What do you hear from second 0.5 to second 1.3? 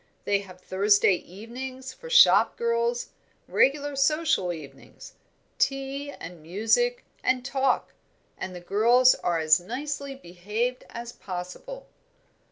Thursday